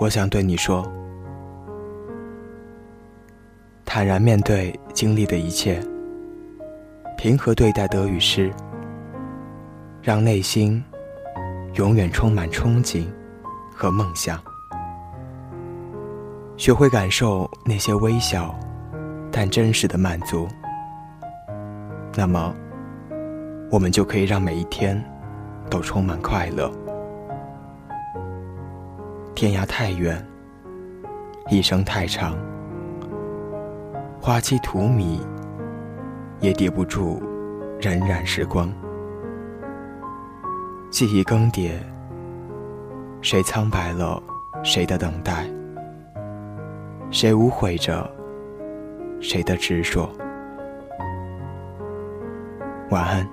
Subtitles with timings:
[0.00, 0.84] 我想对你说：
[3.84, 5.80] 坦然面对经历的一切，
[7.16, 8.52] 平和对待得与失，
[10.02, 10.82] 让内心
[11.74, 13.06] 永远充满憧憬
[13.72, 14.38] 和梦想。
[16.56, 18.54] 学会感受那些微小
[19.30, 20.48] 但真实的满足，
[22.16, 22.52] 那么，
[23.70, 25.02] 我们就可以让每一天
[25.70, 26.70] 都充满快乐。
[29.34, 30.24] 天涯太远，
[31.50, 32.38] 一生太长，
[34.20, 35.18] 花期荼蘼，
[36.38, 37.20] 也抵不住
[37.80, 38.72] 荏苒时光。
[40.88, 41.72] 记忆更迭，
[43.22, 44.22] 谁苍白了
[44.62, 45.44] 谁的等待？
[47.10, 48.08] 谁无悔着
[49.20, 50.08] 谁的执着？
[52.90, 53.28] 晚安。